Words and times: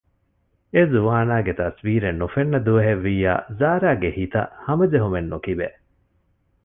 އެޒުވާނާގެ 0.73 1.53
ތަސްވީރެއް 1.59 2.19
ނުފެންނަ 2.21 2.59
ދުވަހެއް 2.65 3.03
ވިއްޔާ 3.05 3.33
ޒާރާގެ 3.59 4.09
ހިތަށް 4.17 4.51
ހަމަޖެހުމެއް 4.65 5.29
ނުކިބޭ 5.31 5.67